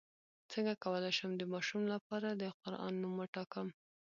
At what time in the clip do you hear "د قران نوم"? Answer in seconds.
2.31-3.13